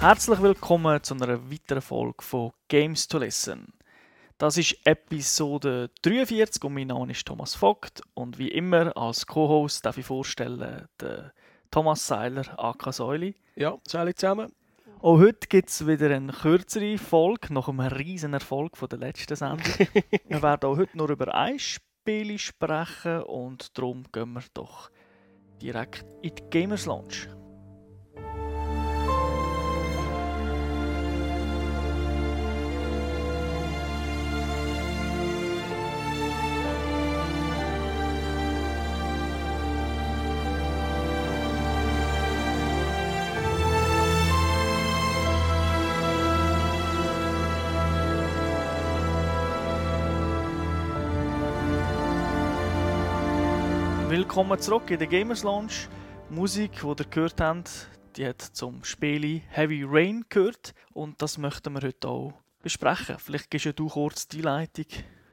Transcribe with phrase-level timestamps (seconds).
[0.00, 3.74] Herzlich willkommen zu einer weiteren Folge von Games to Listen.
[4.38, 9.84] Das ist Episode 43 und mein Name ist Thomas Vogt und wie immer als Co-Host
[9.84, 11.30] darf ich vorstellen den
[11.70, 13.34] Thomas Seiler, AK Säuli.
[13.56, 14.50] Ja, alle zusammen.
[15.02, 19.36] Auch heute gibt es wieder eine kürzere Folge, nach einem riesen Erfolg von der letzten
[19.36, 19.60] Sendung.
[20.28, 24.90] wir werden auch heute nur über ein Spiel sprechen und darum gehen wir doch
[25.60, 27.39] direkt in die Gamers Lounge.
[54.20, 55.88] Willkommen zurück in der Gamers Lounge.
[56.28, 61.72] Musik, die ihr gehört habt, die hat zum Spiel Heavy Rain gehört und das möchten
[61.72, 63.16] wir heute auch besprechen.
[63.18, 64.84] Vielleicht gibst du kurz die Leitung.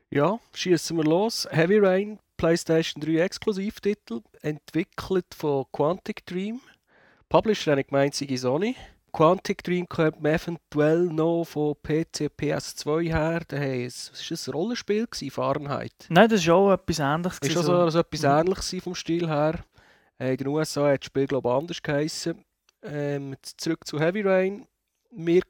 [0.10, 1.46] Ja, schießen wir los.
[1.52, 6.62] Heavy Rain, PlayStation 3 Exklusivtitel, entwickelt von Quantic Dream.
[7.28, 8.74] Publisher habe ich Sony.
[9.12, 13.42] Quantic Dream könnte man eventuell noch von PC, PS2 her.
[13.48, 15.94] Da es, war das, ein Rollenspiel gewesen, Fahrenheit?
[16.10, 17.40] Nein, das ist auch etwas Ähnliches.
[17.42, 18.30] Ist auch so, also etwas mhm.
[18.30, 19.64] Ähnliches vom Stil her.
[20.20, 22.44] Äh, in den USA hat das Spiel, glaube ich, anders geheißen.
[22.84, 24.68] Ähm, zurück zu Heavy Rain.
[25.12, 25.42] Wir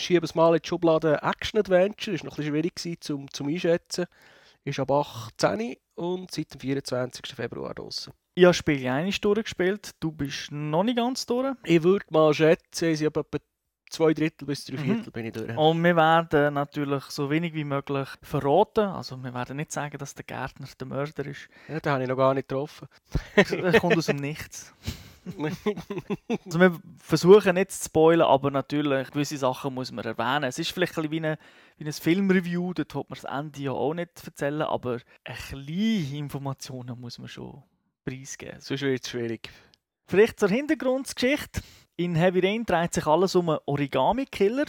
[0.00, 2.14] schieben es mal in die Schublade Action Adventure.
[2.14, 4.06] Ist noch ein bisschen schwierig gewesen, zum, zum Einschätzen.
[4.64, 7.34] Ist ab 18 und seit dem 24.
[7.34, 8.12] Februar draußen.
[8.36, 11.54] Ich habe das Spiel einmal durchgespielt, du bist noch nicht ganz durch.
[11.64, 13.38] Ich würde mal schätzen, ich habe etwa
[13.90, 15.12] zwei Drittel bis drei Viertel mhm.
[15.12, 15.56] bin ich durch.
[15.56, 18.86] Und wir werden natürlich so wenig wie möglich verraten.
[18.86, 21.48] Also wir werden nicht sagen, dass der Gärtner der Mörder ist.
[21.68, 22.88] Ja, den habe ich noch gar nicht getroffen.
[23.36, 24.74] Er kommt aus dem Nichts.
[26.44, 30.44] also wir versuchen nicht zu spoilern, aber natürlich gewisse Sachen muss man erwähnen.
[30.44, 31.38] Es ist vielleicht ein wie, eine,
[31.78, 36.14] wie ein Filmreview, dort wird man das Ende ja auch nicht erzählen, aber ein bisschen
[36.16, 37.62] Informationen muss man schon
[38.04, 38.60] preisgeben.
[38.60, 39.50] Sonst wird es schwierig.
[40.06, 41.62] Vielleicht zur Hintergrundgeschichte.
[41.96, 44.66] In Heavy Rain dreht sich alles um einen Origami-Killer.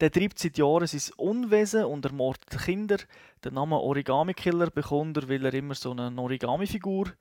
[0.00, 2.98] Der treibt seit Jahren sein Unwesen und ermordet Kinder.
[3.44, 7.12] Den Namen Origami-Killer bekommt er, weil er immer so eine Origami-Figur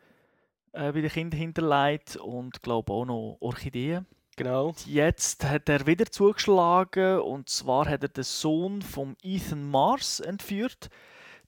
[0.74, 4.06] äh, bei den Kindern hinterlegt und glaube auch noch Orchideen.
[4.38, 4.74] Genau.
[4.86, 10.90] Jetzt hat er wieder zugeschlagen und zwar hat er den Sohn von Ethan Mars entführt.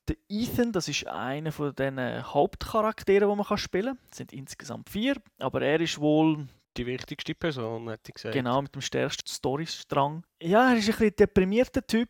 [0.10, 4.08] Der Ethan, das ist einer von den Hauptcharakteren, die man spielen kann.
[4.12, 8.34] Es sind insgesamt vier, aber er ist wohl die wichtigste Person, hätte ich gesagt.
[8.34, 10.26] Genau, mit dem stärksten Storystrang.
[10.42, 12.10] Ja, er ist ein bisschen deprimierter Typ,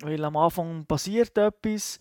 [0.00, 1.98] weil am Anfang passiert etwas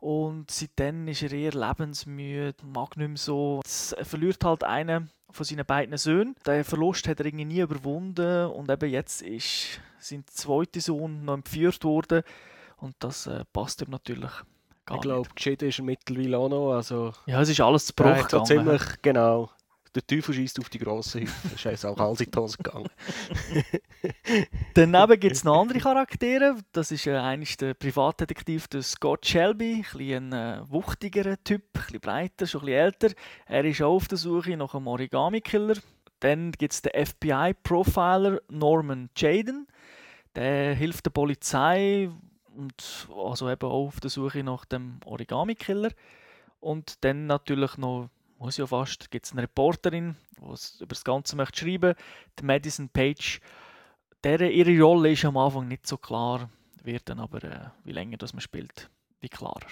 [0.00, 3.60] und seitdem ist er eher lebensmüde, mag nicht mehr so.
[3.96, 6.34] Er verliert halt einen von seinen beiden Söhnen.
[6.46, 11.34] Den Verlust hat er irgendwie nie überwunden und eben jetzt ist sein zweiter Sohn noch
[11.34, 12.22] entführt worden
[12.78, 14.30] und das äh, passt ihm natürlich
[14.94, 16.72] ich glaube, geschieden ist er mittlerweile auch noch.
[16.72, 18.46] Also, ja, es ist alles zu Bruch gegangen.
[18.46, 19.50] ziemlich, genau.
[19.96, 21.48] Der Teufel schießt auf die grossen Hüfte.
[21.52, 22.88] Das ist auch alles in die Hose gegangen.
[24.74, 26.56] Daneben gibt es noch andere Charaktere.
[26.72, 29.86] Das ist äh, eines der Privatdetektiv, der Scott Shelby.
[29.94, 33.08] Ein, ein äh, wuchtigerer Typ, ein bisschen breiter, schon ein bisschen älter.
[33.46, 35.76] Er ist auch auf der Suche nach einem Origami-Killer.
[36.20, 39.66] Dann gibt es den FBI-Profiler Norman Jaden.
[40.34, 42.10] Der hilft der Polizei,
[42.56, 45.90] und also eben auch auf der Suche nach dem Origami-Killer.
[46.60, 48.08] Und dann natürlich noch,
[48.38, 51.94] muss ja fast, gibt es eine Reporterin, die über das Ganze möchte schreiben,
[52.38, 53.40] die Madison Page.
[54.24, 56.50] Deren, ihre Rolle ist am Anfang nicht so klar,
[56.82, 58.90] wird dann aber, äh, wie länger das man spielt,
[59.20, 59.66] wie klarer.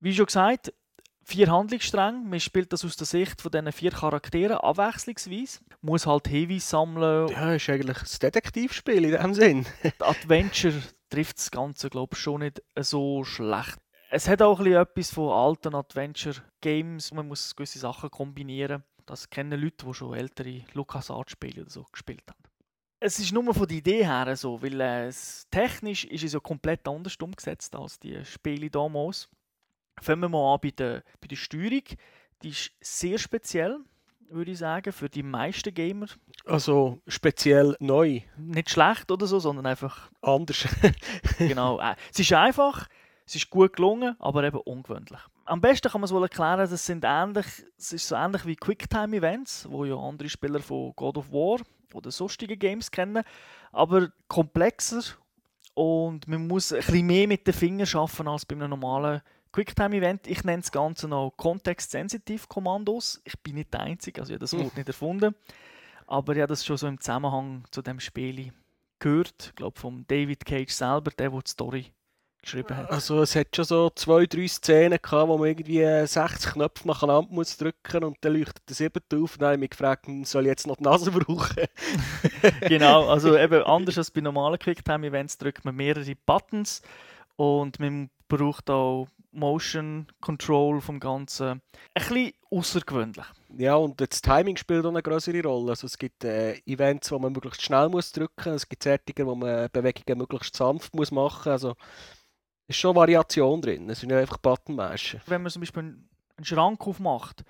[0.00, 0.72] Wie schon gesagt,
[1.24, 2.24] vier Handlungsstränge.
[2.24, 5.60] Man spielt das aus der Sicht von diesen vier Charakteren abwechslungsweise.
[5.82, 7.28] Muss halt Hinweise sammeln.
[7.28, 9.66] Ja, ist eigentlich ein Detektivspiel in dem Sinn.
[9.98, 10.74] Adventure
[11.08, 13.78] trifft das Ganze, glaube ich, schon nicht so schlecht.
[14.10, 17.12] Es hat auch etwas von alten Adventure-Games.
[17.12, 18.84] Man muss gewisse Sachen kombinieren.
[19.04, 22.42] Das kennen Leute, die schon ältere LucasArts-Spiele so gespielt haben.
[23.00, 25.12] Es ist nur von der Idee her so, weil äh,
[25.50, 29.28] technisch ist es ja komplett anders umgesetzt als die Spiele damals.
[30.00, 31.84] Fangen wir mal an bei der, bei der Steuerung.
[32.42, 33.78] Die ist sehr speziell
[34.30, 36.06] würde ich sagen, für die meisten Gamer.
[36.44, 38.20] Also speziell neu.
[38.36, 40.66] Nicht schlecht oder so, sondern einfach anders.
[41.38, 41.80] genau.
[41.80, 42.88] Äh, es ist einfach,
[43.26, 45.20] es ist gut gelungen, aber eben ungewöhnlich.
[45.44, 47.46] Am besten kann man es wohl erklären, das sind ähnlich,
[47.78, 51.60] es ist so ähnlich wie Quicktime-Events, wo ja andere Spieler von God of War
[51.94, 53.24] oder sonstigen Games kennen,
[53.72, 55.02] aber komplexer
[55.72, 59.22] und man muss ein bisschen mehr mit den Fingern arbeiten als bei einem normalen
[59.52, 63.20] Quicktime-Event, ich nenne das Ganze noch Context-Sensitive Kommandos.
[63.24, 65.34] Ich bin nicht der Einzige, also ich habe das Wort nicht erfunden.
[66.06, 68.52] Aber ich habe das schon so im Zusammenhang zu dem Spiel
[68.98, 69.48] gehört.
[69.48, 71.92] Ich glaube, von David Cage selber, der, der die Story
[72.42, 72.90] geschrieben hat.
[72.90, 77.28] Also es hat schon so zwei, drei Szenen gehabt, wo man irgendwie 60 Knöpfe nacheinander
[77.30, 80.24] muss drücken und dann leuchtet der siebte auf und dann habe ich mich gefragt, hm,
[80.24, 81.64] soll ich jetzt noch die Nase brauchen?
[82.62, 86.82] genau, also eben anders als bei normalen Quicktime-Events drückt man mehrere Buttons
[87.36, 91.48] und man braucht auch Motion Control vom Ganzen.
[91.48, 91.60] Ein
[91.94, 93.26] bisschen außergewöhnlich.
[93.56, 95.70] Ja, und das Timing spielt auch eine größere Rolle.
[95.70, 98.62] Also es gibt äh, Events, wo man möglichst schnell muss drücken muss.
[98.62, 101.46] Es gibt Sättige, wo man Bewegungen möglichst sanft muss machen muss.
[101.46, 101.74] Also
[102.66, 103.88] ist schon Variation drin.
[103.88, 105.20] Es sind nicht einfach Buttonmaschen.
[105.26, 107.44] Wenn man zum Beispiel einen Schrank aufmacht,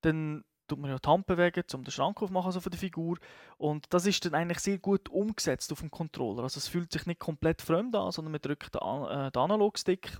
[0.00, 3.18] dann tut man ja die Hand bewegen, um den Schrank aufmachen also von der Figur.
[3.58, 6.44] Und das ist dann eigentlich sehr gut umgesetzt auf dem Controller.
[6.44, 10.16] Also es fühlt sich nicht komplett fremd an, sondern man drückt den, äh, den Analogstick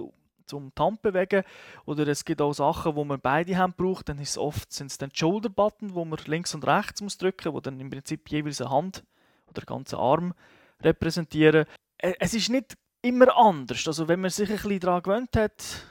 [0.46, 1.42] zum die Hand bewegen.
[1.84, 4.08] Oder es gibt auch Sachen, wo man beide Hände braucht.
[4.08, 7.52] Dann ist oft sind es dann die Shoulder-Button, wo man links und rechts muss drücken,
[7.52, 9.04] wo dann im Prinzip jeweils eine Hand
[9.48, 10.34] oder einen ganzen Arm
[10.82, 11.66] repräsentieren.
[11.98, 13.86] Äh, es ist nicht immer anders.
[13.86, 15.86] Also wenn man sich ein bisschen daran gewöhnt hat,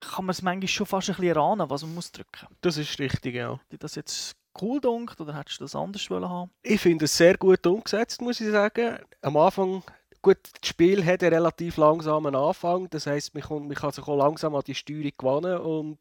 [0.00, 2.58] kann man es manchmal schon fast ein bisschen erahnen, was man muss drücken muss.
[2.60, 3.60] Das ist richtig, ja.
[3.78, 6.50] Das jetzt cool dunkt oder hättest du das anders wollen haben?
[6.62, 8.98] Ich finde es sehr gut umgesetzt, muss ich sagen.
[9.22, 9.82] Am Anfang,
[10.22, 12.88] gut, das Spiel hat einen relativ langsamen Anfang.
[12.90, 15.98] Das heisst, man kann, man kann sich auch langsam an die Steuerung gewöhnen und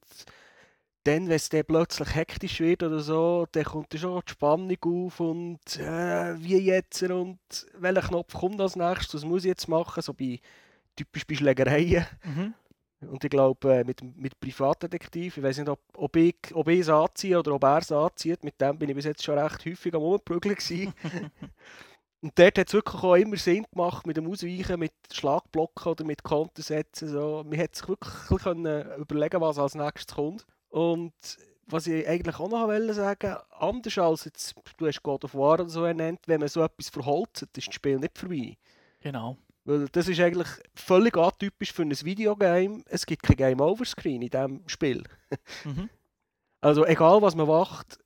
[1.05, 4.77] dann, wenn es dann plötzlich hektisch wird oder so, dann kommt dann schon die Spannung
[4.83, 7.39] auf und äh, wie jetzt und
[7.77, 10.39] welcher Knopf kommt als nächstes, was muss ich jetzt machen, so bei
[10.95, 12.05] typisch bei Schlägereien.
[12.23, 12.53] Mhm.
[13.01, 16.81] Und ich glaube, äh, mit, mit Privatdetektiv, ich weiß nicht, ob, ob, ich, ob ich
[16.81, 19.65] es anziehe oder ob er es anzieht, mit dem bin ich bis jetzt schon recht
[19.65, 20.57] häufig am Umprügeln
[22.21, 26.03] Und dort hat es wirklich auch immer Sinn gemacht, mit dem Ausweichen, mit Schlagblocken oder
[26.03, 27.07] mit Kontensätzen.
[27.07, 27.43] So.
[27.47, 30.45] Man hat sich wirklich können überlegen was als nächstes kommt.
[30.69, 31.13] Und
[31.65, 35.53] was ich eigentlich auch noch wollte sagen, anders als jetzt, du hast God of War
[35.53, 38.57] oder so ernannt, wenn man so etwas verholzt, ist das Spiel nicht vorbei.
[38.99, 39.37] Genau.
[39.63, 42.83] Weil das ist eigentlich völlig atypisch für ein Videogame.
[42.87, 45.03] Es gibt kein Game Over Screen in diesem Spiel.
[45.63, 45.89] mhm.
[46.61, 47.99] Also egal was man macht,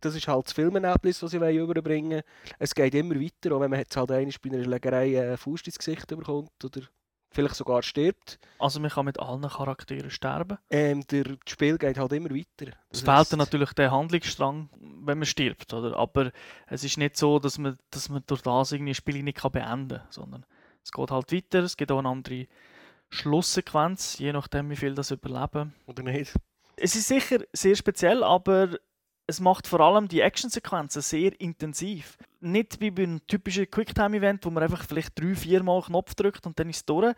[0.00, 2.24] das ist halt das Filmerlebnis, das ich überbringen will.
[2.58, 5.62] Es geht immer weiter, auch wenn man jetzt halt einmal bei einer Schlägerei einen Fuß
[5.62, 6.82] ins Gesicht bekommt oder
[7.30, 8.38] vielleicht sogar stirbt.
[8.58, 10.58] Also man kann mit allen Charakteren sterben?
[10.68, 12.72] Ähm, der, das Spiel geht halt immer weiter.
[12.90, 14.68] Es fehlt natürlich der Handlungsstrang,
[15.04, 15.96] wenn man stirbt, oder?
[15.96, 16.32] aber
[16.66, 19.98] es ist nicht so, dass man, dass man durch das irgendwie ein Spiel nicht beenden
[19.98, 20.46] kann, sondern
[20.82, 22.46] es geht halt weiter, es gibt auch eine andere
[23.10, 25.74] Schlusssequenz, je nachdem wie viel das überleben.
[25.86, 26.34] Oder nicht.
[26.76, 28.78] Es ist sicher sehr speziell, aber
[29.30, 32.18] es macht vor allem die Actionsequenzen sehr intensiv.
[32.40, 36.46] Nicht wie bei einem typischen Quicktime-Event, wo man einfach vielleicht drei, vier Mal Knopf drückt
[36.46, 37.14] und dann ist es durch.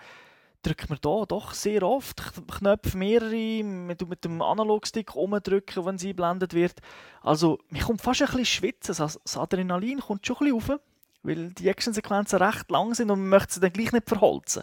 [0.62, 6.10] Drückt man da doch sehr oft Knöpfe, mehrere, mit, mit dem Analogstick umdrücken, wenn sie
[6.10, 6.80] eingeblendet wird.
[7.22, 8.94] Also, mir kommt fast ein bisschen schwitzen.
[8.96, 10.80] Das Adrenalin kommt schon ein bisschen rauf,
[11.22, 14.62] weil die Actionsequenzen recht lang sind und man möchte sie dann gleich nicht verholzen.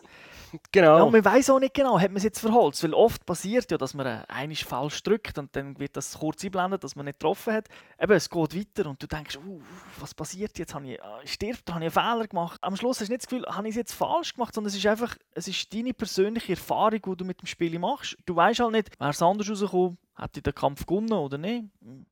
[0.72, 0.98] Genau.
[0.98, 3.78] Ja, man weiß auch nicht genau, hat man es jetzt verholzt, weil oft passiert ja,
[3.78, 7.20] dass man äh, einisch falsch drückt und dann wird das kurz einblendet, dass man nicht
[7.20, 7.68] getroffen hat.
[8.00, 9.62] Eben, es geht weiter und du denkst, uh,
[10.00, 10.74] was passiert jetzt?
[10.74, 12.60] Habe ich, äh, stirbt, habe ich einen Fehler gemacht?
[12.62, 14.76] Am Schluss hast du nicht das Gefühl, habe ich es jetzt falsch gemacht, sondern es
[14.76, 18.18] ist einfach, es ist deine persönliche Erfahrung, die du mit dem Spiel machst.
[18.26, 21.66] Du weißt halt nicht, wäre es anders rausgekommen, hätte der Kampf gewonnen oder nicht.
[21.82, 22.06] Hm,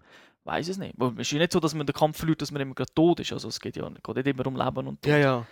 [0.44, 0.96] weiß es nicht.
[1.00, 3.20] Es ist ja nicht so, dass man den Kampf verliert, dass man immer gerade tot
[3.20, 3.34] ist.
[3.34, 5.12] Also es geht ja geht nicht immer um Leben und Tod.
[5.12, 5.46] Ja, ja.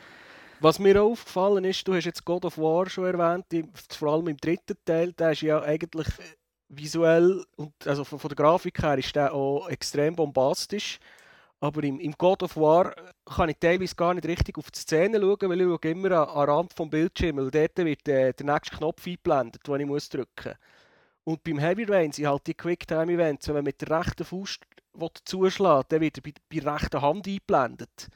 [0.59, 3.45] Was mir auch aufgefallen ist, du hast jetzt God of War schon erwähnt,
[3.89, 6.07] vor allem im dritten Teil, der ist ja eigentlich
[6.69, 10.99] visuell und also von, von der Grafik her ist der auch extrem bombastisch.
[11.59, 12.93] Aber im, im God of War
[13.25, 16.29] kann ich teilweise gar nicht richtig auf die Szene schauen, weil ich schaue immer an,
[16.29, 20.09] an Rand vom Bildschirm, weil dort wird äh, der nächste Knopf eingeblendet, den ich muss
[20.09, 20.57] drücken muss.
[21.23, 24.59] Und beim Heavy Rain sind halt die Quicktime-Events, wenn man mit der rechten Fuß
[25.23, 28.09] zuschlägt, dann wird er bei, bei der rechten Hand eingeblendet.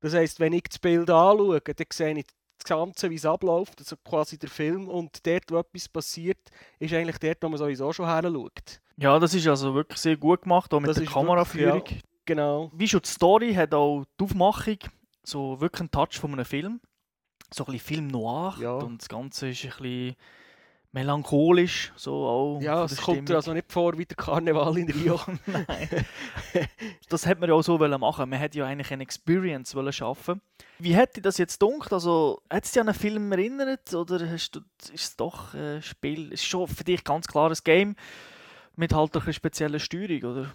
[0.00, 2.26] Das heisst, wenn ich das Bild anschaue, dann sehe ich
[2.58, 4.88] das Ganze, wie es abläuft, also quasi der Film.
[4.88, 6.38] Und dort, wo etwas passiert,
[6.78, 8.80] ist eigentlich dort, wo man sowieso schon her schaut.
[8.96, 11.84] Ja, das ist also wirklich sehr gut gemacht, auch mit das der Kameraführung.
[11.86, 12.70] ja, genau.
[12.74, 14.78] Wie schon die Story hat auch die Aufmachung
[15.22, 16.80] so wirklich einen Touch von einem Film.
[17.52, 18.56] So ein bisschen Film noir.
[18.60, 18.72] Ja.
[18.72, 20.16] Und das Ganze ist ein bisschen
[20.92, 22.60] melancholisch, so auch.
[22.60, 25.20] Ja, es kommt dir also nicht vor wie der Karneval in Rio.
[25.46, 26.06] Nein.
[27.08, 30.40] das hätte man ja auch so machen Man hätte ja eigentlich eine Experience wollen schaffen.
[30.78, 31.92] Wie hätte das jetzt gedacht?
[31.92, 34.60] Also, hat es dich an einen Film erinnert oder hast du,
[34.92, 36.32] ist es doch ein Spiel?
[36.32, 37.96] Es ist schon für dich ganz klar ein Game
[38.76, 40.52] mit halt einer speziellen Steuerung, oder?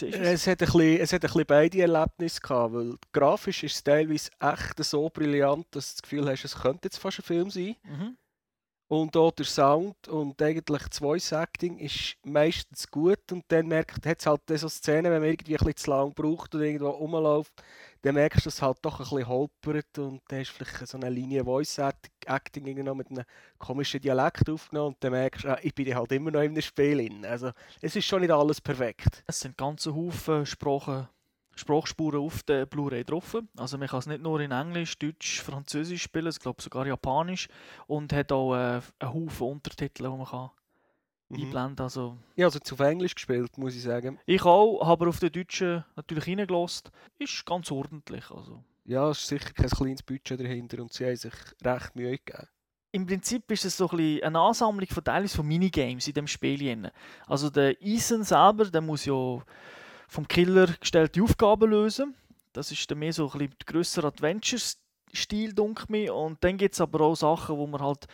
[0.00, 3.84] Es hat, ein bisschen, es hat ein bisschen beide Erlebnisse gehabt, weil grafisch ist es
[3.84, 7.50] teilweise echt so brillant, dass du das Gefühl hast, es könnte jetzt fast ein Film
[7.50, 7.74] sein.
[7.82, 8.16] Mhm.
[8.92, 13.32] Und auch der Sound und eigentlich das Voice Acting ist meistens gut.
[13.32, 16.12] Und dann merkt hat es halt so Szenen, wenn man irgendwie ein bisschen zu lang
[16.12, 17.54] braucht oder irgendwo rumläuft,
[18.02, 20.98] dann merkst du, dass es halt doch ein bisschen holpert und dann du vielleicht so
[20.98, 23.24] eine Linie Voice Acting mit einem
[23.56, 26.60] komischen Dialekt aufgenommen und dann merkst du, ah, ich bin halt immer noch in einem
[26.60, 27.24] Spiel.
[27.24, 29.24] Also es ist schon nicht alles perfekt.
[29.26, 31.08] Es sind ganze Haufen Sprachen
[31.54, 33.36] Sprachspuren auf der Blu-ray drauf.
[33.56, 37.48] Also man kann es nicht nur in Englisch, Deutsch, Französisch spielen, ich glaube sogar Japanisch
[37.86, 40.50] und hat auch äh, einen Haufen Untertitel, die man kann
[41.32, 41.44] mhm.
[41.44, 44.18] einblenden also Ja, also zu Englisch gespielt, muss ich sagen.
[44.26, 46.90] Ich auch, habe auf den Deutschen natürlich reingelassen.
[47.18, 48.30] Ist ganz ordentlich.
[48.30, 48.62] Also.
[48.84, 51.32] Ja, es ist sicher kein kleines Budget dahinter und sie haben sich
[51.64, 52.48] recht Mühe gegeben.
[52.94, 56.90] Im Prinzip ist es so ein eine Ansammlung von Teilen von Minigames in dem Spiel.
[57.26, 59.42] Also der Ethan selber, der muss ja
[60.12, 62.14] vom Killer gestellte Aufgaben lösen.
[62.52, 65.54] Das ist dann mehr so ein bisschen grösser Adventure-Stil,
[65.88, 66.14] mir.
[66.14, 68.06] Und dann gibt es aber auch Sachen, wo man halt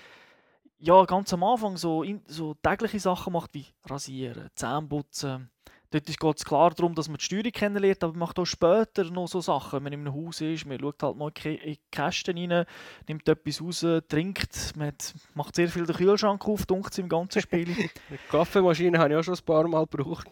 [0.78, 5.50] ja, ganz am Anfang so, in, so tägliche Sachen macht, wie rasieren, Zähne putzen.
[5.90, 9.04] Dort geht es klar darum, dass man die Steuerung kennenlernt, aber man macht auch später
[9.04, 9.76] noch so Sachen.
[9.76, 12.66] Wenn man in einem Haus ist, man schaut halt noch in die Kästen rein,
[13.06, 14.92] nimmt etwas raus, trinkt, man
[15.34, 17.64] macht sehr viel den Kühlschrank auf, dunkelt es im ganzen Spiel.
[17.74, 20.28] Die Kaffeemaschine habe ich auch schon ein paar Mal gebraucht.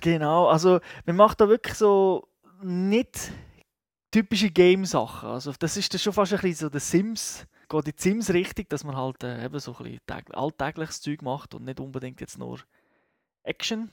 [0.00, 2.28] Genau, also man macht da wirklich so
[2.62, 3.32] nicht
[4.12, 5.28] typische Game-Sachen.
[5.28, 8.32] Also das ist das schon fast ein bisschen so der Sims, geht in die Sims
[8.32, 12.20] richtig, dass man halt äh, eben so ein bisschen alltägliches Zeug macht und nicht unbedingt
[12.20, 12.60] jetzt nur
[13.42, 13.90] Action.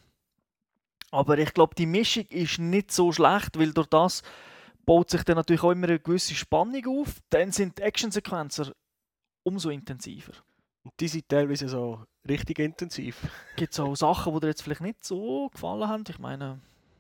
[1.12, 4.24] Aber ich glaube, die Mischung ist nicht so schlecht, weil durch das
[4.86, 7.20] baut sich dann natürlich auch immer eine gewisse Spannung auf.
[7.30, 8.72] Dann sind die Actionsequenzen
[9.44, 10.34] umso intensiver.
[10.84, 13.18] Und die sind teilweise so richtig intensiv.
[13.58, 16.04] Gibt es auch Sachen, die dir jetzt vielleicht nicht so gefallen haben?
[16.10, 16.60] Ich meine,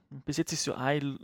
[0.09, 1.17] bis jetzt ist es ja eine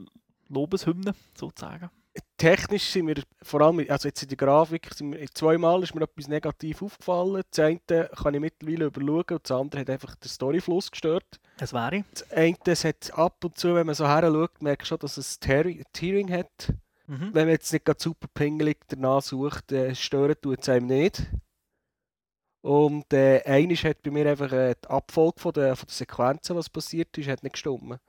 [0.48, 1.92] Lobeshymne, sozusagen
[2.38, 6.04] technisch sind wir vor allem, also jetzt in der Grafik, sind wir, zweimal ist mir
[6.04, 7.44] etwas negativ aufgefallen.
[7.50, 11.40] Das eine kann ich mittlerweile überschauen und das andere hat einfach den Storyfluss gestört.
[11.58, 12.04] Das wäre?
[12.12, 15.00] Das eine das hat ab und zu, wenn man so her schaut, merkt man schon,
[15.00, 16.74] dass es Tearing hat.
[17.08, 17.30] Mhm.
[17.34, 21.24] Wenn man jetzt nicht gerade super pingelig danach sucht, äh, stören tut es einem nicht.
[22.62, 26.56] Und äh, eines hat bei mir einfach äh, die Abfolge von der, von der Sequenzen,
[26.56, 28.00] was passiert ist, hat nicht gestimmt.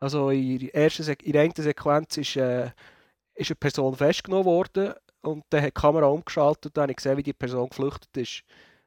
[0.00, 2.36] Also in der, ersten, in der Sequenz ist...
[2.36, 2.70] Äh,
[3.38, 6.96] ist eine Person festgenommen worden und dann hat die Kamera umgeschaltet und dann habe ich
[6.96, 8.42] gesehen, wie die Person geflüchtet ist.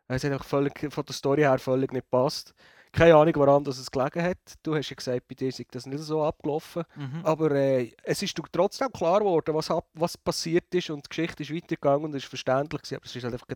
[0.08, 2.54] Es hat völlig, von der Story her völlig nicht gepasst.
[2.92, 4.38] Keine Ahnung, woran das es gelegen hat.
[4.64, 6.84] Du hast ja gesagt, bei dir ist das nicht so abgelaufen.
[6.98, 7.22] Mhm.
[7.24, 11.56] Aber äh, es ist trotzdem klar geworden, was, was passiert ist und die Geschichte ist
[11.56, 13.48] weitergegangen und es ist verständlich gewesen, aber es ist halt einfach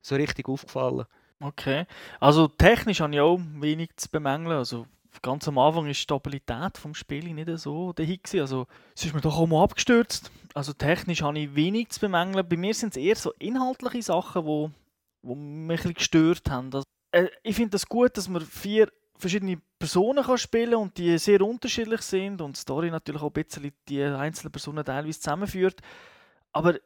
[0.00, 1.06] so richtig aufgefallen.
[1.40, 1.86] Okay.
[2.18, 4.56] Also technisch habe ich auch wenig zu bemängeln.
[4.56, 4.86] Also
[5.20, 8.66] ganz am Anfang ist die Stabilität des Spiels nicht so dahin Also
[8.96, 10.30] es ist mir doch auch mal abgestürzt.
[10.54, 12.48] Also technisch habe ich wenig zu bemängeln.
[12.48, 14.70] Bei mir sind es eher so inhaltliche Sachen, wo,
[15.22, 16.72] wo mich ein gestört haben.
[16.72, 20.96] Also, äh, ich finde es das gut, dass man vier verschiedene Personen kann spielen und
[20.98, 25.20] die sehr unterschiedlich sind und die Story natürlich auch ein bisschen die einzelnen Personen teilweise
[25.20, 25.80] zusammenführt.
[26.52, 26.78] Aber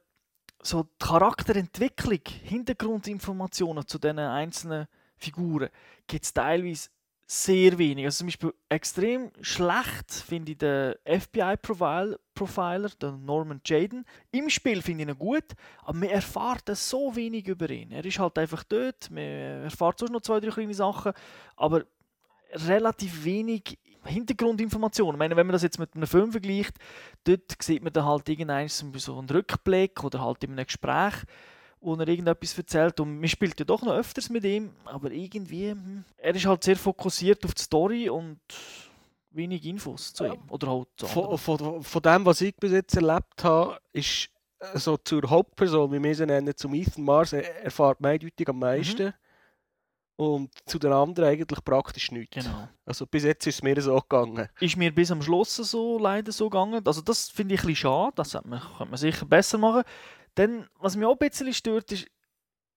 [0.63, 5.71] so die Charakterentwicklung, Hintergrundinformationen zu diesen einzelnen Figuren
[6.07, 6.91] gibt es teilweise
[7.27, 8.05] sehr wenig.
[8.05, 14.05] Also zum Beispiel extrem schlecht finde ich den FBI-Profiler, den Norman Jaden.
[14.31, 17.91] Im Spiel finde ich ihn gut, aber man erfahrt so wenig über ihn.
[17.91, 19.25] Er ist halt einfach dort, man
[19.65, 21.13] erfahrt sonst noch zwei, drei kleine Sachen,
[21.57, 21.85] aber
[22.53, 25.17] relativ wenig Hintergrundinformationen.
[25.17, 26.77] Ich meine, wenn man das jetzt mit einem Film vergleicht,
[27.25, 31.15] dort sieht man dann halt irgendeinen so einen Rückblick oder halt in einem Gespräch
[31.81, 33.01] wo er irgendetwas erzählt.
[33.01, 36.65] Und man spielt ja doch noch öfters mit ihm, aber irgendwie, hm, er ist halt
[36.65, 38.41] sehr fokussiert auf die Story und
[39.31, 40.39] wenig Infos zu ihm.
[40.49, 44.97] Oder halt zu von, von, von dem, was ich bis jetzt erlebt habe, ist also
[44.97, 49.07] zur Hauptperson, wie wir sie nennen, zum Ethan Mars, er erfahrt man eindeutig am meisten.
[49.07, 49.13] Mhm.
[50.19, 52.37] Und zu den anderen eigentlich praktisch nichts.
[52.37, 52.69] Genau.
[52.87, 54.49] Also bis jetzt ist es mir so gegangen.
[54.61, 56.81] Ist mir bis am Schluss so leider so gegangen.
[56.87, 58.13] Also das finde ich ein bisschen schade.
[58.17, 59.83] Das man, könnte man sicher besser machen.
[60.37, 62.07] Dann, was mich auch ein bisschen stört, ist,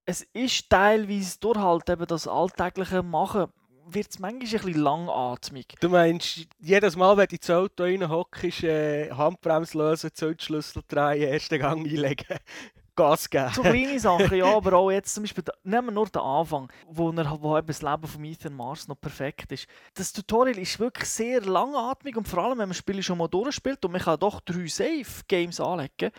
[0.05, 3.47] es ist teilweise durch halt eben das alltägliche Machen,
[3.85, 5.75] wird es manchmal ein bisschen langatmig.
[5.79, 11.59] Du meinst, jedes Mal, wenn du ins Auto reinhockst, äh, Handbremse lösen, Zündschlüssel drehen, ersten
[11.59, 12.37] Gang einlegen,
[12.95, 13.51] Gas geben.
[13.53, 17.11] So kleine Sachen, ja, aber auch jetzt zum Beispiel, nehmen wir nur den Anfang, wo,
[17.11, 19.67] er, wo eben das Leben von Ethan Mars noch perfekt ist.
[19.95, 23.27] Das Tutorial ist wirklich sehr langatmig und vor allem, wenn man das Spiel schon mal
[23.27, 26.11] durchspielt und man kann doch drei Safe-Games anlegen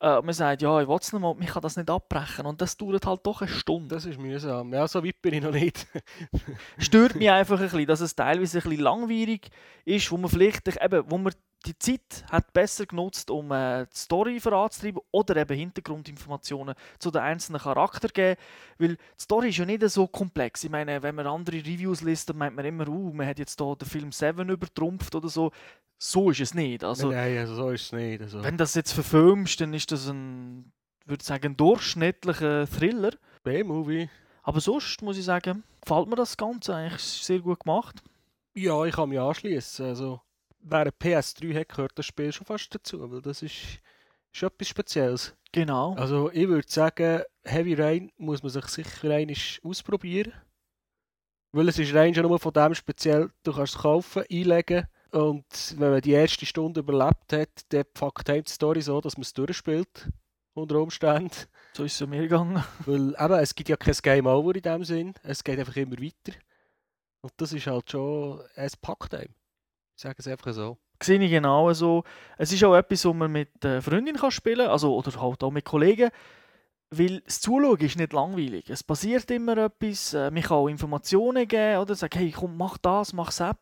[0.00, 2.46] äh, man sagt, ja, ich will es nicht mal, ich kann das nicht abbrechen.
[2.46, 3.94] Und das dauert halt doch eine Stunde.
[3.94, 4.72] Das ist mühsam.
[4.72, 5.86] Ja, so weit bin ich noch nicht.
[6.78, 9.50] Stört mich einfach ein bisschen, dass es teilweise ein bisschen langwierig
[9.84, 11.32] ist, wo man vielleicht, eben, wo man
[11.64, 17.22] die Zeit hat besser genutzt, um äh, die Story voranzutreiben oder eben Hintergrundinformationen zu den
[17.22, 18.40] einzelnen Charakteren geben.
[18.78, 20.64] Weil die Story ist ja nicht so komplex.
[20.64, 23.60] Ich meine, wenn man andere Reviews liest, dann meint man immer, uh, man hat jetzt
[23.60, 25.52] hier den Film Seven übertrumpft oder so.
[25.98, 26.84] So ist es nicht.
[26.84, 28.20] Also, Nein, also so ist es nicht.
[28.20, 28.42] Also.
[28.42, 30.72] wenn das jetzt verfilmst, dann ist das ein,
[31.06, 33.12] würde sagen, ein durchschnittlicher Thriller.
[33.42, 34.10] B-Movie.
[34.42, 38.02] Aber sonst muss ich sagen, gefällt mir das Ganze eigentlich sehr gut gemacht.
[38.54, 39.86] Ja, ich kann mich anschließen.
[39.86, 40.20] Also,
[40.64, 43.80] wer eine PS3 hat, gehört das Spiel schon fast dazu, weil das ist,
[44.32, 45.36] ist etwas Spezielles.
[45.52, 45.94] Genau.
[45.94, 50.32] Also, ich würde sagen, Heavy Rain muss man sich sicher einmal ausprobieren.
[51.52, 55.74] Weil es ist rein schon nur von dem speziell, du kannst es kaufen, einlegen und
[55.78, 59.32] wenn man die erste Stunde überlebt hat, dann packt die Story so, dass man es
[59.32, 60.10] durchspielt.
[60.54, 61.30] Unter Umständen.
[61.72, 62.64] So ist es mir gegangen.
[62.84, 65.14] Weil eben, es gibt ja kein Game Over in dem Sinn.
[65.22, 66.36] Es geht einfach immer weiter.
[67.20, 69.34] Und das ist halt schon, es packt einem.
[69.96, 70.76] Ich sage es einfach so.
[71.02, 72.04] Sehe ich genau so.
[72.38, 75.42] Es ist auch etwas, was man mit äh, Freundin kann spielen kann, also, oder halt
[75.42, 76.10] auch mit Kollegen.
[76.90, 78.70] Weil das Zuschauen ist nicht langweilig.
[78.70, 82.78] Es passiert immer etwas, äh, man kann auch Informationen geben oder sagen, hey komm, mach
[82.78, 83.56] das, mach das,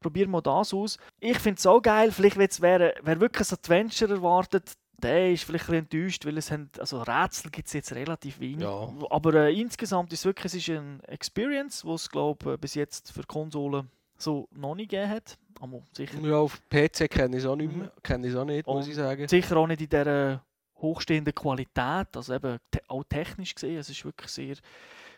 [0.00, 0.98] probier mal das aus.
[1.18, 5.68] Ich finde es auch geil, vielleicht jetzt wer, wirklich ein Adventure erwartet, der ist vielleicht
[5.68, 8.62] ein enttäuscht, weil es haben, also Rätsel gibt es jetzt relativ wenig.
[8.62, 8.92] Ja.
[9.10, 13.12] Aber äh, insgesamt ist es wirklich es ist eine Experience, die es glaube bis jetzt
[13.12, 15.38] für Konsolen so noch nicht gegeben hat.
[15.60, 17.86] Aber sicher, Ja, auf PC kenne ich es auch nicht mehr.
[17.86, 18.02] Mhm.
[18.02, 19.28] Kenne ich auch nicht, muss ich sagen.
[19.28, 20.42] sicher auch nicht in dieser
[20.76, 24.56] hochstehenden Qualität, also eben te auch technisch gesehen, es ist wirklich sehr,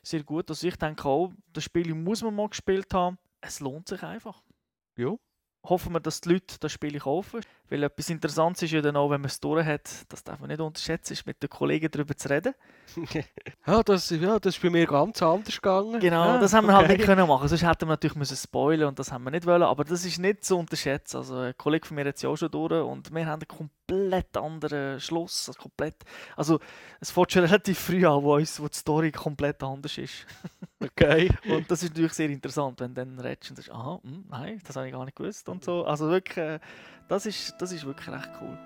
[0.03, 0.51] sehr gut.
[0.51, 3.19] Also ich denke auch, das Spiel muss man mal gespielt haben.
[3.41, 4.43] Es lohnt sich einfach.
[4.97, 5.15] Ja.
[5.64, 7.40] Hoffen wir, dass die Leute das Spiel kaufen.
[7.73, 10.50] Weil etwas Interessantes ist ja dann auch, wenn man es durch hat, das darf man
[10.50, 12.54] nicht unterschätzen, ist mit den Kollegen darüber zu reden.
[13.66, 15.99] ja, das, ja, das ist bei mir ganz anders gegangen.
[15.99, 16.99] Genau, ja, das haben wir halt okay.
[16.99, 17.49] nicht können machen.
[17.49, 19.62] Sonst hätten wir natürlich müssen spoilern und das haben wir nicht wollen.
[19.62, 21.16] Aber das ist nicht zu unterschätzen.
[21.16, 23.49] Also ein Kollege von mir hat es ja auch schon durch und wir haben einen
[23.49, 25.49] komplett anderen Schluss.
[25.49, 25.97] Also, komplett,
[26.37, 26.61] also
[27.00, 30.26] es fängt schon relativ früh an, wo, uns, wo die Story komplett anders ist.
[30.83, 31.31] Okay.
[31.49, 34.61] Und das ist natürlich sehr interessant, wenn du dann redest und sagst, aha, hm, nein,
[34.67, 35.85] das habe ich gar nicht gewusst und so.
[35.85, 36.59] Also wirklich, äh,
[37.09, 38.59] das ist, das ist wirklich recht cool.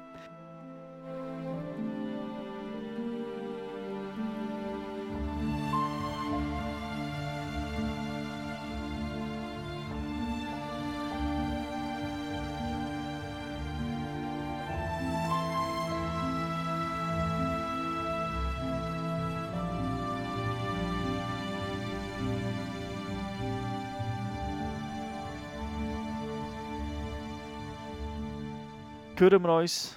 [29.18, 29.96] Hören wir uns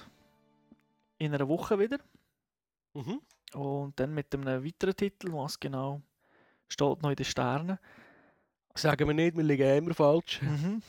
[1.18, 1.98] in einer Woche wieder.
[2.94, 3.20] Mhm.
[3.52, 6.00] Und dann mit einem weiteren Titel, was genau
[6.68, 7.78] steht noch in den Sternen.
[8.74, 10.40] Sagen wir nicht, wir liegen immer falsch.
[10.40, 10.80] Mhm.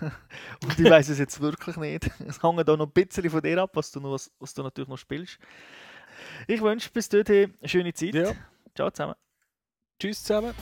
[0.64, 2.10] Und ich weiß es jetzt wirklich nicht.
[2.26, 4.62] Es hängt auch noch ein bisschen von dir ab, was du, noch, was, was du
[4.62, 5.38] natürlich noch spielst.
[6.48, 8.14] Ich wünsche bis dorthin eine schöne Zeit.
[8.14, 8.32] Ja.
[8.74, 9.14] Ciao zusammen.
[10.00, 10.54] Tschüss zusammen.